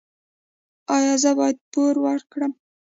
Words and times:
ایا 0.95 1.13
زه 1.23 1.31
باید 1.39 1.57
پور 1.71 1.95
ورکړم؟ 2.05 2.51